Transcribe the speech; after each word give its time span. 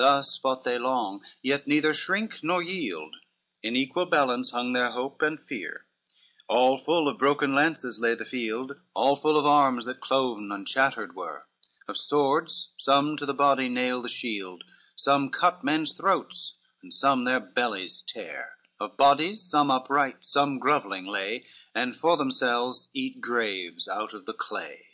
L 0.00 0.06
Thus 0.06 0.34
fought 0.38 0.64
they 0.64 0.78
long, 0.78 1.22
yet 1.42 1.66
neither 1.66 1.92
shrink 1.92 2.42
nor 2.42 2.62
yield, 2.62 3.16
In 3.62 3.76
equal 3.76 4.06
balance 4.06 4.52
hung 4.52 4.72
their 4.72 4.92
hope 4.92 5.20
and 5.20 5.38
fear: 5.38 5.84
All 6.48 6.78
full 6.78 7.06
of 7.06 7.18
broken 7.18 7.54
lances 7.54 8.00
lay 8.00 8.14
the 8.14 8.24
field, 8.24 8.80
All 8.94 9.14
full 9.14 9.36
of 9.38 9.44
arms 9.44 9.84
that 9.84 10.00
cloven 10.00 10.50
and 10.50 10.66
shattered 10.66 11.14
were; 11.14 11.48
Of 11.86 11.98
swords, 11.98 12.70
some 12.78 13.14
to 13.18 13.26
the 13.26 13.34
body 13.34 13.68
nail 13.68 14.00
the 14.00 14.08
shield, 14.08 14.64
Some 14.96 15.28
cut 15.28 15.62
men's 15.62 15.92
throats, 15.92 16.56
and 16.82 16.94
some 16.94 17.24
their 17.24 17.38
bellies 17.38 18.00
tear; 18.00 18.56
Of 18.80 18.96
bodies, 18.96 19.42
some 19.42 19.70
upright, 19.70 20.24
some 20.24 20.58
grovelling 20.58 21.04
lay, 21.04 21.44
And 21.74 21.94
for 21.94 22.16
themselves 22.16 22.88
eat 22.94 23.20
graves 23.20 23.86
out 23.86 24.14
of 24.14 24.24
the 24.24 24.32
clay. 24.32 24.86